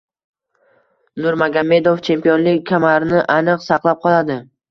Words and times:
Nurmagomedov 1.25 2.01
chempionlik 2.09 2.65
kamarini 2.71 3.23
aniq 3.37 3.63
saqlab 3.69 4.05
qoladi. 4.07 4.39